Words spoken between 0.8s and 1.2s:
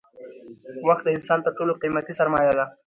وخت د